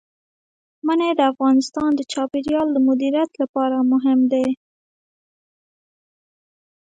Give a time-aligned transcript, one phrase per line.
[0.85, 4.47] منی د افغانستان د چاپیریال د مدیریت لپاره مهم دي.